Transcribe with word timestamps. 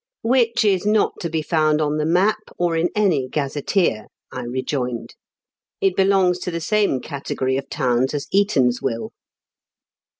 "Which 0.23 0.65
is 0.65 0.83
not 0.83 1.13
to 1.19 1.29
be 1.29 1.43
found 1.43 1.79
on 1.79 1.97
the 1.97 2.07
map 2.07 2.39
or 2.57 2.75
in 2.75 2.89
any 2.95 3.27
gazetteer," 3.29 4.07
I 4.31 4.41
rejoined." 4.45 5.13
It 5.79 5.95
belongs 5.95 6.39
to 6.39 6.49
the 6.49 6.59
same 6.59 6.99
category 7.01 7.55
of 7.55 7.69
towns 7.69 8.15
as 8.15 8.25
Eatanswill." 8.33 9.11